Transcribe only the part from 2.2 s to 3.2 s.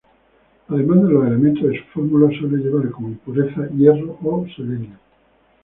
suele llevar como